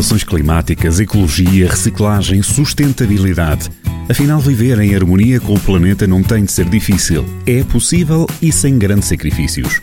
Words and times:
alterações 0.00 0.24
climáticas, 0.24 0.98
ecologia, 0.98 1.68
reciclagem, 1.68 2.42
sustentabilidade. 2.42 3.68
Afinal, 4.08 4.40
viver 4.40 4.80
em 4.80 4.94
harmonia 4.94 5.38
com 5.38 5.52
o 5.52 5.60
planeta 5.60 6.06
não 6.06 6.22
tem 6.22 6.44
de 6.44 6.50
ser 6.50 6.64
difícil. 6.64 7.22
É 7.46 7.62
possível 7.62 8.26
e 8.40 8.50
sem 8.50 8.78
grandes 8.78 9.08
sacrifícios. 9.08 9.78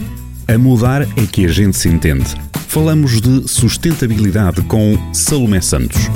A 0.48 0.58
mudar 0.58 1.04
é 1.04 1.26
que 1.32 1.46
a 1.46 1.50
gente 1.50 1.78
se 1.78 1.88
entende. 1.88 2.26
Falamos 2.68 3.22
de 3.22 3.48
sustentabilidade 3.48 4.62
com 4.64 4.98
Salomé 5.14 5.62
Santos. 5.62 6.10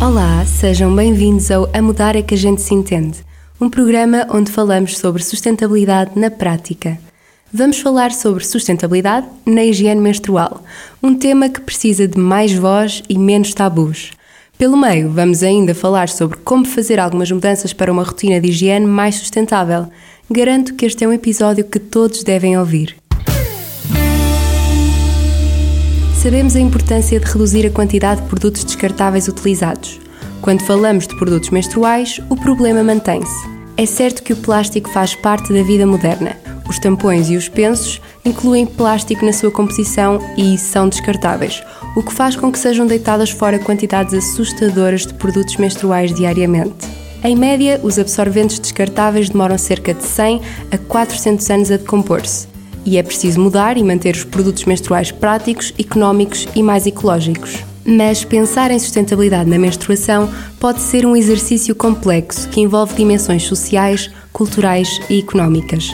Olá, 0.00 0.42
sejam 0.46 0.94
bem-vindos 0.96 1.50
ao 1.50 1.68
A 1.74 1.82
Mudar 1.82 2.16
é 2.16 2.22
que 2.22 2.34
a 2.34 2.38
gente 2.38 2.62
se 2.62 2.72
entende, 2.72 3.18
um 3.60 3.68
programa 3.68 4.26
onde 4.30 4.50
falamos 4.50 4.96
sobre 4.96 5.22
sustentabilidade 5.22 6.12
na 6.18 6.30
prática. 6.30 6.98
Vamos 7.52 7.80
falar 7.80 8.12
sobre 8.12 8.44
sustentabilidade 8.46 9.26
na 9.44 9.64
higiene 9.64 10.00
menstrual, 10.00 10.62
um 11.02 11.16
tema 11.16 11.48
que 11.48 11.60
precisa 11.60 12.06
de 12.06 12.16
mais 12.16 12.52
voz 12.52 13.02
e 13.08 13.18
menos 13.18 13.52
tabus. 13.52 14.12
Pelo 14.56 14.76
meio, 14.76 15.10
vamos 15.10 15.42
ainda 15.42 15.74
falar 15.74 16.08
sobre 16.08 16.38
como 16.38 16.64
fazer 16.64 17.00
algumas 17.00 17.28
mudanças 17.28 17.72
para 17.72 17.90
uma 17.90 18.04
rotina 18.04 18.40
de 18.40 18.50
higiene 18.50 18.86
mais 18.86 19.16
sustentável. 19.16 19.88
Garanto 20.30 20.74
que 20.74 20.86
este 20.86 21.02
é 21.02 21.08
um 21.08 21.12
episódio 21.12 21.64
que 21.64 21.80
todos 21.80 22.22
devem 22.22 22.56
ouvir. 22.56 22.94
Sabemos 26.22 26.54
a 26.54 26.60
importância 26.60 27.18
de 27.18 27.26
reduzir 27.26 27.66
a 27.66 27.70
quantidade 27.70 28.20
de 28.20 28.28
produtos 28.28 28.62
descartáveis 28.62 29.26
utilizados. 29.26 29.98
Quando 30.40 30.62
falamos 30.62 31.08
de 31.08 31.16
produtos 31.18 31.50
menstruais, 31.50 32.20
o 32.30 32.36
problema 32.36 32.84
mantém-se. 32.84 33.48
É 33.76 33.86
certo 33.86 34.22
que 34.22 34.34
o 34.34 34.36
plástico 34.36 34.88
faz 34.90 35.16
parte 35.16 35.52
da 35.52 35.62
vida 35.64 35.86
moderna, 35.86 36.36
os 36.70 36.78
tampões 36.78 37.28
e 37.28 37.36
os 37.36 37.48
pensos 37.48 38.00
incluem 38.24 38.64
plástico 38.64 39.26
na 39.26 39.32
sua 39.32 39.50
composição 39.50 40.20
e 40.36 40.56
são 40.56 40.88
descartáveis, 40.88 41.62
o 41.96 42.02
que 42.02 42.12
faz 42.12 42.36
com 42.36 42.50
que 42.50 42.58
sejam 42.58 42.86
deitadas 42.86 43.30
fora 43.30 43.58
quantidades 43.58 44.14
assustadoras 44.14 45.04
de 45.04 45.14
produtos 45.14 45.56
menstruais 45.56 46.14
diariamente. 46.14 46.88
Em 47.22 47.36
média, 47.36 47.78
os 47.82 47.98
absorventes 47.98 48.58
descartáveis 48.58 49.28
demoram 49.28 49.58
cerca 49.58 49.92
de 49.92 50.04
100 50.04 50.40
a 50.70 50.78
400 50.78 51.50
anos 51.50 51.70
a 51.70 51.76
decompor-se, 51.76 52.48
e 52.86 52.96
é 52.96 53.02
preciso 53.02 53.40
mudar 53.40 53.76
e 53.76 53.82
manter 53.82 54.14
os 54.14 54.24
produtos 54.24 54.64
menstruais 54.64 55.10
práticos, 55.10 55.74
económicos 55.78 56.46
e 56.54 56.62
mais 56.62 56.86
ecológicos. 56.86 57.58
Mas 57.84 58.24
pensar 58.24 58.70
em 58.70 58.78
sustentabilidade 58.78 59.50
na 59.50 59.58
menstruação 59.58 60.30
pode 60.58 60.80
ser 60.80 61.04
um 61.04 61.16
exercício 61.16 61.74
complexo 61.74 62.48
que 62.48 62.60
envolve 62.60 62.94
dimensões 62.94 63.42
sociais, 63.42 64.10
culturais 64.32 65.00
e 65.10 65.18
económicas. 65.18 65.90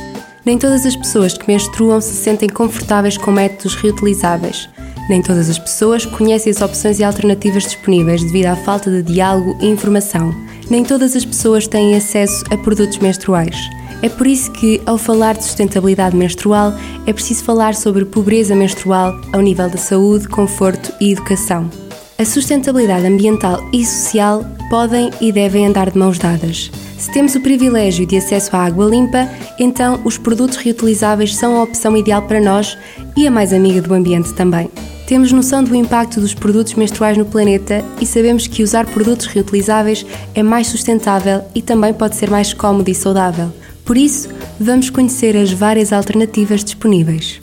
Nem 0.46 0.56
todas 0.56 0.86
as 0.86 0.94
pessoas 0.94 1.36
que 1.36 1.48
menstruam 1.48 2.00
se 2.00 2.14
sentem 2.14 2.48
confortáveis 2.48 3.18
com 3.18 3.32
métodos 3.32 3.74
reutilizáveis. 3.74 4.68
Nem 5.08 5.20
todas 5.20 5.50
as 5.50 5.58
pessoas 5.58 6.06
conhecem 6.06 6.52
as 6.52 6.62
opções 6.62 7.00
e 7.00 7.04
alternativas 7.04 7.64
disponíveis 7.64 8.22
devido 8.22 8.46
à 8.46 8.54
falta 8.54 8.88
de 8.88 9.02
diálogo 9.02 9.58
e 9.60 9.66
informação. 9.66 10.32
Nem 10.70 10.84
todas 10.84 11.16
as 11.16 11.24
pessoas 11.24 11.66
têm 11.66 11.96
acesso 11.96 12.44
a 12.52 12.56
produtos 12.56 12.98
menstruais. 12.98 13.56
É 14.02 14.08
por 14.08 14.28
isso 14.28 14.52
que, 14.52 14.80
ao 14.86 14.96
falar 14.96 15.36
de 15.36 15.42
sustentabilidade 15.42 16.16
menstrual, 16.16 16.72
é 17.08 17.12
preciso 17.12 17.42
falar 17.42 17.74
sobre 17.74 18.04
pobreza 18.04 18.54
menstrual 18.54 19.20
ao 19.32 19.40
nível 19.40 19.68
da 19.68 19.78
saúde, 19.78 20.28
conforto 20.28 20.92
e 21.00 21.10
educação. 21.10 21.68
A 22.18 22.24
sustentabilidade 22.24 23.06
ambiental 23.06 23.62
e 23.74 23.84
social 23.84 24.42
podem 24.70 25.10
e 25.20 25.30
devem 25.30 25.66
andar 25.66 25.90
de 25.90 25.98
mãos 25.98 26.18
dadas. 26.18 26.70
Se 26.96 27.12
temos 27.12 27.34
o 27.34 27.40
privilégio 27.40 28.06
de 28.06 28.16
acesso 28.16 28.56
à 28.56 28.64
água 28.64 28.86
limpa, 28.86 29.28
então 29.58 30.00
os 30.02 30.16
produtos 30.16 30.56
reutilizáveis 30.56 31.36
são 31.36 31.58
a 31.58 31.62
opção 31.62 31.94
ideal 31.94 32.22
para 32.22 32.40
nós 32.40 32.78
e 33.14 33.26
a 33.26 33.30
mais 33.30 33.52
amiga 33.52 33.82
do 33.82 33.92
ambiente 33.92 34.32
também. 34.32 34.70
Temos 35.06 35.30
noção 35.30 35.62
do 35.62 35.76
impacto 35.76 36.18
dos 36.18 36.32
produtos 36.32 36.72
menstruais 36.72 37.18
no 37.18 37.26
planeta 37.26 37.84
e 38.00 38.06
sabemos 38.06 38.46
que 38.46 38.62
usar 38.62 38.86
produtos 38.86 39.26
reutilizáveis 39.26 40.06
é 40.34 40.42
mais 40.42 40.68
sustentável 40.68 41.44
e 41.54 41.60
também 41.60 41.92
pode 41.92 42.16
ser 42.16 42.30
mais 42.30 42.54
cómodo 42.54 42.90
e 42.90 42.94
saudável. 42.94 43.52
Por 43.84 43.96
isso, 43.96 44.30
vamos 44.58 44.88
conhecer 44.88 45.36
as 45.36 45.52
várias 45.52 45.92
alternativas 45.92 46.64
disponíveis. 46.64 47.38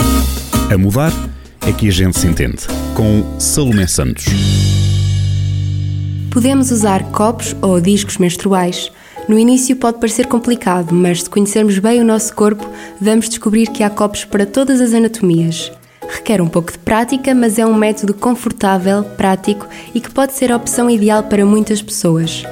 A 0.73 0.78
mudar 0.79 1.13
é 1.62 1.72
que 1.72 1.88
a 1.88 1.91
gente 1.91 2.19
se 2.19 2.25
entende. 2.25 2.66
Com 2.96 3.40
Salomé 3.40 3.88
Santos. 3.88 4.26
Podemos 6.31 6.72
usar 6.72 7.04
copos 7.12 7.56
ou 7.62 7.80
discos 7.80 8.18
menstruais 8.18 8.92
no 9.28 9.40
início 9.40 9.76
pode 9.78 10.00
parecer 10.00 10.28
complicado, 10.28 10.94
mas 10.94 11.24
se 11.24 11.30
conhecermos 11.30 11.80
bem 11.80 12.02
o 12.02 12.06
nosso 12.06 12.36
corpo, 12.36 12.70
vamos 13.00 13.30
descobrir 13.30 13.68
que 13.68 13.81
há 13.81 13.90
copos 13.90 14.26
para 14.26 14.46
todas 14.46 14.81
as 14.81 14.94
anatomias. 14.94 15.72
Requer 16.09 16.42
um 16.42 16.50
pouco 16.50 16.74
de 16.74 16.78
prática, 16.80 17.34
mas 17.34 17.58
é 17.58 17.66
um 17.66 17.74
método 17.74 18.14
confortável, 18.14 19.04
prático 19.04 19.66
e 19.96 20.02
que 20.02 20.12
pode 20.12 20.34
ser 20.34 20.52
a 20.52 20.58
opção 20.58 20.90
ideal 20.90 21.24
para 21.24 21.46
muitas 21.46 21.81
pessoas. 21.81 22.44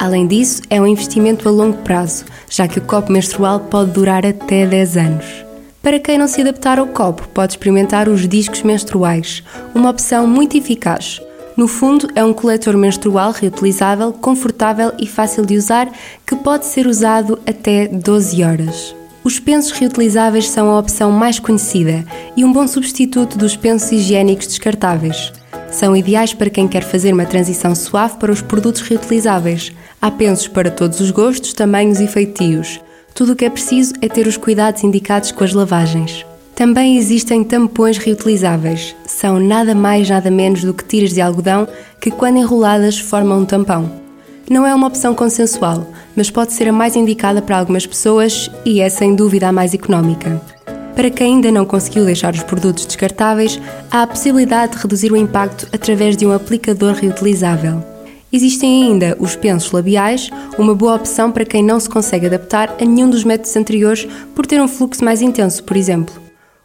Além 0.00 0.26
disso, 0.26 0.62
é 0.68 0.80
um 0.80 0.86
investimento 0.86 1.48
a 1.48 1.52
longo 1.52 1.78
prazo, 1.78 2.24
já 2.50 2.66
que 2.66 2.80
o 2.80 2.82
copo 2.82 3.12
menstrual 3.12 3.60
pode 3.60 3.92
durar 3.92 4.26
até 4.26 4.66
10 4.66 4.96
anos. 4.96 5.45
Para 5.86 6.00
quem 6.00 6.18
não 6.18 6.26
se 6.26 6.40
adaptar 6.40 6.80
ao 6.80 6.88
copo, 6.88 7.28
pode 7.28 7.52
experimentar 7.52 8.08
os 8.08 8.26
discos 8.26 8.64
menstruais, 8.64 9.44
uma 9.72 9.88
opção 9.88 10.26
muito 10.26 10.56
eficaz. 10.56 11.22
No 11.56 11.68
fundo, 11.68 12.08
é 12.16 12.24
um 12.24 12.32
coletor 12.32 12.76
menstrual 12.76 13.30
reutilizável, 13.30 14.12
confortável 14.12 14.92
e 14.98 15.06
fácil 15.06 15.46
de 15.46 15.56
usar 15.56 15.88
que 16.26 16.34
pode 16.34 16.66
ser 16.66 16.88
usado 16.88 17.38
até 17.46 17.86
12 17.86 18.42
horas. 18.42 18.96
Os 19.22 19.38
pensos 19.38 19.70
reutilizáveis 19.70 20.50
são 20.50 20.72
a 20.72 20.78
opção 20.80 21.12
mais 21.12 21.38
conhecida 21.38 22.04
e 22.36 22.44
um 22.44 22.52
bom 22.52 22.66
substituto 22.66 23.38
dos 23.38 23.54
pensos 23.54 23.92
higiênicos 23.92 24.48
descartáveis. 24.48 25.32
São 25.70 25.94
ideais 25.94 26.34
para 26.34 26.50
quem 26.50 26.66
quer 26.66 26.82
fazer 26.82 27.12
uma 27.12 27.26
transição 27.26 27.76
suave 27.76 28.16
para 28.16 28.32
os 28.32 28.42
produtos 28.42 28.80
reutilizáveis. 28.80 29.70
Há 30.02 30.10
pensos 30.10 30.48
para 30.48 30.68
todos 30.68 30.98
os 30.98 31.12
gostos, 31.12 31.52
tamanhos 31.52 32.00
e 32.00 32.08
feitios. 32.08 32.80
Tudo 33.16 33.32
o 33.32 33.36
que 33.36 33.46
é 33.46 33.50
preciso 33.50 33.94
é 34.02 34.08
ter 34.10 34.26
os 34.26 34.36
cuidados 34.36 34.84
indicados 34.84 35.32
com 35.32 35.42
as 35.42 35.54
lavagens. 35.54 36.26
Também 36.54 36.98
existem 36.98 37.42
tampões 37.42 37.96
reutilizáveis. 37.96 38.94
São 39.06 39.40
nada 39.40 39.74
mais 39.74 40.06
nada 40.06 40.30
menos 40.30 40.62
do 40.62 40.74
que 40.74 40.84
tiras 40.84 41.14
de 41.14 41.22
algodão 41.22 41.66
que, 41.98 42.10
quando 42.10 42.36
enroladas, 42.36 42.98
formam 42.98 43.38
um 43.38 43.46
tampão. 43.46 43.90
Não 44.50 44.66
é 44.66 44.74
uma 44.74 44.86
opção 44.86 45.14
consensual, 45.14 45.90
mas 46.14 46.30
pode 46.30 46.52
ser 46.52 46.68
a 46.68 46.72
mais 46.72 46.94
indicada 46.94 47.40
para 47.40 47.58
algumas 47.58 47.86
pessoas 47.86 48.50
e 48.66 48.82
é 48.82 48.88
sem 48.90 49.14
dúvida 49.14 49.48
a 49.48 49.52
mais 49.52 49.72
económica. 49.72 50.38
Para 50.94 51.08
quem 51.08 51.36
ainda 51.36 51.50
não 51.50 51.64
conseguiu 51.64 52.04
deixar 52.04 52.34
os 52.34 52.42
produtos 52.42 52.84
descartáveis, 52.84 53.58
há 53.90 54.02
a 54.02 54.06
possibilidade 54.06 54.72
de 54.72 54.82
reduzir 54.82 55.10
o 55.10 55.16
impacto 55.16 55.66
através 55.72 56.18
de 56.18 56.26
um 56.26 56.32
aplicador 56.32 56.92
reutilizável. 56.92 57.95
Existem 58.32 58.84
ainda 58.84 59.16
os 59.20 59.36
pensos 59.36 59.70
labiais, 59.70 60.30
uma 60.58 60.74
boa 60.74 60.96
opção 60.96 61.30
para 61.30 61.44
quem 61.44 61.62
não 61.62 61.78
se 61.78 61.88
consegue 61.88 62.26
adaptar 62.26 62.74
a 62.80 62.84
nenhum 62.84 63.08
dos 63.08 63.24
métodos 63.24 63.56
anteriores 63.56 64.06
por 64.34 64.46
ter 64.46 64.60
um 64.60 64.68
fluxo 64.68 65.04
mais 65.04 65.22
intenso, 65.22 65.62
por 65.62 65.76
exemplo. 65.76 66.14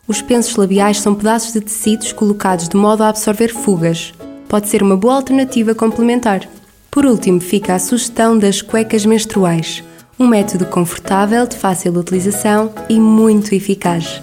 Os 0.07 0.21
pensos 0.21 0.55
labiais 0.55 0.99
são 0.99 1.13
pedaços 1.13 1.53
de 1.53 1.61
tecidos 1.61 2.11
colocados 2.11 2.67
de 2.67 2.75
modo 2.75 3.03
a 3.03 3.09
absorver 3.09 3.49
fugas. 3.53 4.13
Pode 4.49 4.67
ser 4.67 4.81
uma 4.81 4.97
boa 4.97 5.15
alternativa 5.15 5.75
complementar. 5.75 6.49
Por 6.89 7.05
último, 7.05 7.39
fica 7.39 7.75
a 7.75 7.79
sugestão 7.79 8.37
das 8.37 8.61
cuecas 8.61 9.05
menstruais, 9.05 9.81
um 10.19 10.27
método 10.27 10.65
confortável, 10.65 11.47
de 11.47 11.55
fácil 11.55 11.93
utilização 11.93 12.73
e 12.89 12.99
muito 12.99 13.55
eficaz. 13.55 14.21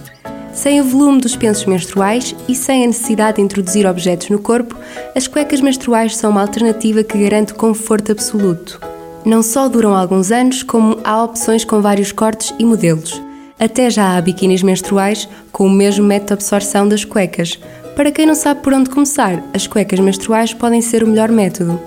Sem 0.58 0.80
o 0.80 0.84
volume 0.84 1.20
dos 1.20 1.36
pensos 1.36 1.66
menstruais 1.66 2.34
e 2.48 2.52
sem 2.52 2.82
a 2.82 2.86
necessidade 2.88 3.36
de 3.36 3.42
introduzir 3.42 3.86
objetos 3.86 4.28
no 4.28 4.40
corpo, 4.40 4.76
as 5.14 5.28
cuecas 5.28 5.60
menstruais 5.60 6.16
são 6.16 6.32
uma 6.32 6.40
alternativa 6.40 7.04
que 7.04 7.16
garante 7.16 7.54
conforto 7.54 8.10
absoluto. 8.10 8.80
Não 9.24 9.40
só 9.40 9.68
duram 9.68 9.94
alguns 9.94 10.32
anos, 10.32 10.64
como 10.64 10.98
há 11.04 11.22
opções 11.22 11.64
com 11.64 11.80
vários 11.80 12.10
cortes 12.10 12.52
e 12.58 12.64
modelos. 12.64 13.22
Até 13.56 13.88
já 13.88 14.16
há 14.16 14.20
biquínis 14.20 14.64
menstruais 14.64 15.28
com 15.52 15.64
o 15.64 15.70
mesmo 15.70 16.04
método 16.04 16.26
de 16.26 16.32
absorção 16.34 16.88
das 16.88 17.04
cuecas. 17.04 17.56
Para 17.94 18.10
quem 18.10 18.26
não 18.26 18.34
sabe 18.34 18.60
por 18.60 18.74
onde 18.74 18.90
começar, 18.90 19.40
as 19.54 19.68
cuecas 19.68 20.00
menstruais 20.00 20.52
podem 20.52 20.82
ser 20.82 21.04
o 21.04 21.06
melhor 21.06 21.30
método. 21.30 21.80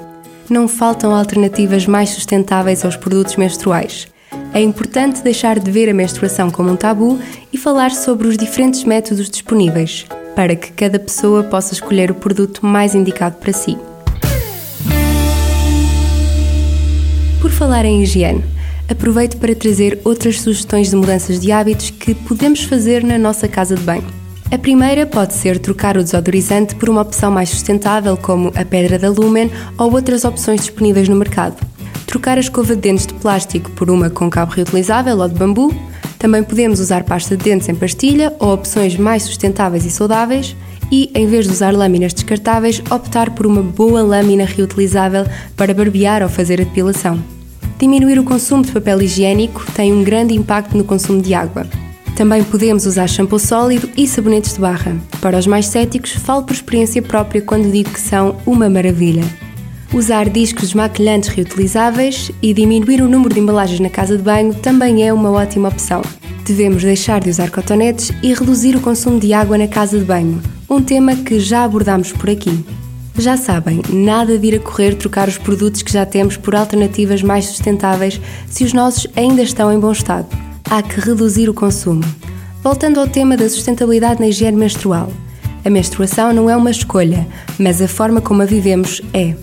Não 0.50 0.69
faltam 0.69 1.13
alternativas 1.13 1.85
mais 1.85 2.12
sustentáveis 2.12 2.85
aos 2.85 2.95
produtos 2.95 3.35
menstruais. 3.35 4.07
É 4.53 4.62
importante 4.62 5.21
deixar 5.21 5.57
de 5.59 5.71
ver 5.71 5.89
a 5.89 5.94
menstruação 5.94 6.51
como 6.51 6.71
um 6.71 6.75
tabu 6.75 7.18
e 7.53 7.57
falar 7.57 7.92
sobre 7.92 8.27
os 8.27 8.38
diferentes 8.38 8.83
métodos 8.83 9.30
disponíveis, 9.30 10.06
para 10.36 10.57
que 10.57 10.74
cada 10.74 11.00
pessoa 11.00 11.42
possa 11.44 11.74
escolher 11.74 12.12
o 12.12 12.15
produto 12.15 12.65
mais 12.65 12.94
indicado 12.94 13.38
para 13.38 13.53
si. 13.53 13.77
Por 17.39 17.50
falar 17.50 17.86
em 17.86 18.03
higiene, 18.03 18.44
aproveito 18.89 19.38
para 19.38 19.56
trazer 19.56 20.01
outras 20.03 20.42
sugestões 20.42 20.89
de 20.89 20.98
mudanças 20.98 21.39
de 21.39 21.50
hábitos 21.50 21.89
que 21.89 22.13
podemos 22.13 22.63
fazer 22.63 23.06
na 23.06 23.18
nossa 23.18 23.48
casa 23.48 23.75
de 23.75 23.83
banho. 23.83 24.21
A 24.51 24.57
primeira 24.57 25.06
pode 25.06 25.33
ser 25.33 25.59
trocar 25.59 25.95
o 25.95 26.03
desodorizante 26.03 26.75
por 26.75 26.89
uma 26.89 27.01
opção 27.01 27.31
mais 27.31 27.48
sustentável, 27.50 28.18
como 28.18 28.51
a 28.53 28.65
pedra 28.65 29.00
da 29.00 29.09
Lumen 29.09 29.50
ou 29.77 29.94
outras 29.94 30.25
opções 30.25 30.59
disponíveis 30.59 31.07
no 31.07 31.15
mercado. 31.15 31.70
Trocar 32.11 32.35
a 32.35 32.41
escova 32.41 32.75
de 32.75 32.81
dentes 32.81 33.07
de 33.07 33.13
plástico 33.13 33.71
por 33.71 33.89
uma 33.89 34.09
com 34.09 34.29
cabo 34.29 34.51
reutilizável 34.51 35.17
ou 35.17 35.29
de 35.29 35.33
bambu. 35.33 35.73
Também 36.19 36.43
podemos 36.43 36.81
usar 36.81 37.05
pasta 37.05 37.37
de 37.37 37.43
dentes 37.45 37.69
em 37.69 37.73
pastilha 37.73 38.35
ou 38.37 38.51
opções 38.51 38.97
mais 38.97 39.23
sustentáveis 39.23 39.85
e 39.85 39.89
saudáveis. 39.89 40.53
e, 40.91 41.09
em 41.15 41.25
vez 41.25 41.45
de 41.45 41.53
usar 41.53 41.73
lâminas 41.73 42.13
descartáveis, 42.13 42.83
optar 42.91 43.29
por 43.29 43.47
uma 43.47 43.61
boa 43.61 44.01
lâmina 44.01 44.43
reutilizável 44.43 45.25
para 45.55 45.73
barbear 45.73 46.21
ou 46.21 46.27
fazer 46.27 46.59
a 46.59 46.65
depilação. 46.65 47.17
Diminuir 47.79 48.19
o 48.19 48.25
consumo 48.25 48.61
de 48.61 48.73
papel 48.73 49.01
higiênico 49.01 49.65
tem 49.73 49.93
um 49.93 50.03
grande 50.03 50.33
impacto 50.33 50.75
no 50.75 50.83
consumo 50.83 51.21
de 51.21 51.33
água. 51.33 51.65
Também 52.17 52.43
podemos 52.43 52.85
usar 52.85 53.07
shampoo 53.07 53.39
sólido 53.39 53.89
e 53.95 54.05
sabonetes 54.05 54.55
de 54.55 54.59
barra. 54.59 54.97
Para 55.21 55.37
os 55.37 55.47
mais 55.47 55.67
céticos, 55.67 56.11
falo 56.11 56.43
por 56.43 56.53
experiência 56.53 57.01
própria 57.01 57.41
quando 57.41 57.71
digo 57.71 57.89
que 57.89 58.01
são 58.01 58.35
uma 58.45 58.69
maravilha. 58.69 59.23
Usar 59.93 60.29
discos 60.29 60.69
desmaquilhantes 60.69 61.27
reutilizáveis 61.27 62.31
e 62.41 62.53
diminuir 62.53 63.01
o 63.01 63.09
número 63.09 63.33
de 63.33 63.41
embalagens 63.41 63.81
na 63.81 63.89
casa 63.89 64.15
de 64.15 64.23
banho 64.23 64.53
também 64.53 65.05
é 65.05 65.11
uma 65.11 65.29
ótima 65.29 65.67
opção. 65.67 66.01
Devemos 66.45 66.81
deixar 66.81 67.19
de 67.19 67.29
usar 67.29 67.51
cotonetes 67.51 68.09
e 68.23 68.33
reduzir 68.33 68.73
o 68.73 68.79
consumo 68.79 69.19
de 69.19 69.33
água 69.33 69.57
na 69.57 69.67
casa 69.67 69.99
de 69.99 70.05
banho, 70.05 70.41
um 70.69 70.81
tema 70.81 71.13
que 71.13 71.41
já 71.41 71.65
abordámos 71.65 72.13
por 72.13 72.29
aqui. 72.29 72.63
Já 73.17 73.35
sabem, 73.35 73.81
nada 73.89 74.39
de 74.39 74.47
ir 74.47 74.55
a 74.55 74.59
correr 74.59 74.95
trocar 74.95 75.27
os 75.27 75.38
produtos 75.38 75.81
que 75.81 75.91
já 75.91 76.05
temos 76.05 76.38
por 76.38 76.55
alternativas 76.55 77.21
mais 77.21 77.45
sustentáveis 77.47 78.19
se 78.47 78.63
os 78.63 78.71
nossos 78.71 79.07
ainda 79.13 79.41
estão 79.41 79.73
em 79.73 79.79
bom 79.79 79.91
estado. 79.91 80.27
Há 80.69 80.81
que 80.81 81.01
reduzir 81.01 81.49
o 81.49 81.53
consumo. 81.53 82.03
Voltando 82.63 83.01
ao 83.01 83.07
tema 83.07 83.35
da 83.35 83.49
sustentabilidade 83.49 84.21
na 84.21 84.27
higiene 84.27 84.57
menstrual. 84.57 85.11
A 85.65 85.69
menstruação 85.69 86.31
não 86.31 86.49
é 86.49 86.55
uma 86.55 86.71
escolha, 86.71 87.27
mas 87.59 87.81
a 87.81 87.89
forma 87.89 88.21
como 88.21 88.41
a 88.41 88.45
vivemos 88.45 89.01
é. 89.13 89.35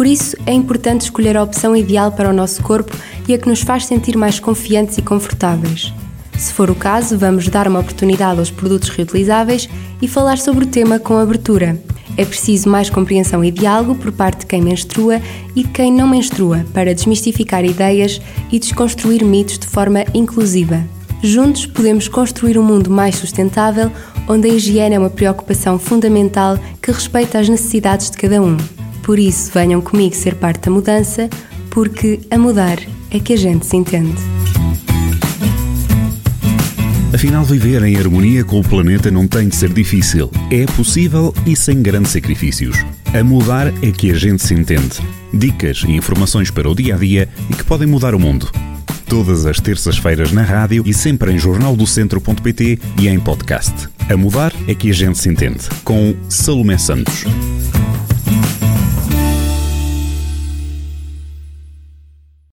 Por 0.00 0.06
isso, 0.06 0.34
é 0.46 0.52
importante 0.54 1.02
escolher 1.02 1.36
a 1.36 1.42
opção 1.42 1.76
ideal 1.76 2.10
para 2.10 2.30
o 2.30 2.32
nosso 2.32 2.62
corpo 2.62 2.96
e 3.28 3.34
a 3.34 3.38
que 3.38 3.46
nos 3.46 3.60
faz 3.60 3.84
sentir 3.84 4.16
mais 4.16 4.40
confiantes 4.40 4.96
e 4.96 5.02
confortáveis. 5.02 5.92
Se 6.38 6.54
for 6.54 6.70
o 6.70 6.74
caso, 6.74 7.18
vamos 7.18 7.46
dar 7.48 7.68
uma 7.68 7.80
oportunidade 7.80 8.38
aos 8.38 8.50
produtos 8.50 8.88
reutilizáveis 8.88 9.68
e 10.00 10.08
falar 10.08 10.38
sobre 10.38 10.64
o 10.64 10.66
tema 10.66 10.98
com 10.98 11.18
abertura. 11.18 11.78
É 12.16 12.24
preciso 12.24 12.66
mais 12.70 12.88
compreensão 12.88 13.44
e 13.44 13.50
diálogo 13.50 13.94
por 13.94 14.10
parte 14.10 14.38
de 14.38 14.46
quem 14.46 14.62
menstrua 14.62 15.20
e 15.54 15.64
de 15.64 15.68
quem 15.68 15.92
não 15.92 16.08
menstrua 16.08 16.64
para 16.72 16.94
desmistificar 16.94 17.62
ideias 17.62 18.22
e 18.50 18.58
desconstruir 18.58 19.22
mitos 19.22 19.58
de 19.58 19.66
forma 19.66 20.06
inclusiva. 20.14 20.82
Juntos 21.22 21.66
podemos 21.66 22.08
construir 22.08 22.56
um 22.56 22.62
mundo 22.62 22.90
mais 22.90 23.16
sustentável, 23.16 23.92
onde 24.26 24.48
a 24.48 24.54
higiene 24.54 24.94
é 24.94 24.98
uma 24.98 25.10
preocupação 25.10 25.78
fundamental 25.78 26.58
que 26.80 26.90
respeita 26.90 27.38
as 27.38 27.50
necessidades 27.50 28.10
de 28.10 28.16
cada 28.16 28.40
um. 28.40 28.56
Por 29.10 29.18
isso, 29.18 29.50
venham 29.52 29.80
comigo 29.80 30.14
ser 30.14 30.36
parte 30.36 30.66
da 30.66 30.70
mudança, 30.70 31.28
porque 31.68 32.20
a 32.30 32.38
mudar 32.38 32.78
é 33.10 33.18
que 33.18 33.32
a 33.32 33.36
gente 33.36 33.66
se 33.66 33.76
entende. 33.76 34.14
Afinal, 37.12 37.44
viver 37.44 37.82
em 37.82 37.96
harmonia 37.96 38.44
com 38.44 38.60
o 38.60 38.62
planeta 38.62 39.10
não 39.10 39.26
tem 39.26 39.48
de 39.48 39.56
ser 39.56 39.72
difícil. 39.72 40.30
É 40.48 40.64
possível 40.76 41.34
e 41.44 41.56
sem 41.56 41.82
grandes 41.82 42.12
sacrifícios. 42.12 42.76
A 43.12 43.24
mudar 43.24 43.74
é 43.82 43.90
que 43.90 44.12
a 44.12 44.14
gente 44.14 44.46
se 44.46 44.54
entende. 44.54 45.00
Dicas 45.34 45.82
e 45.88 45.90
informações 45.90 46.52
para 46.52 46.70
o 46.70 46.74
dia 46.76 46.94
a 46.94 46.98
dia 46.98 47.28
e 47.50 47.54
que 47.54 47.64
podem 47.64 47.88
mudar 47.88 48.14
o 48.14 48.20
mundo. 48.20 48.48
Todas 49.08 49.44
as 49.44 49.58
terças-feiras 49.58 50.30
na 50.30 50.42
rádio 50.42 50.84
e 50.86 50.94
sempre 50.94 51.32
em 51.32 51.36
jornaldocentro.pt 51.36 52.78
e 52.96 53.08
em 53.08 53.18
podcast. 53.18 53.88
A 54.08 54.16
mudar 54.16 54.52
é 54.68 54.74
que 54.74 54.88
a 54.88 54.94
gente 54.94 55.18
se 55.18 55.28
entende. 55.28 55.68
Com 55.82 56.14
Salomé 56.28 56.78
Santos. 56.78 57.24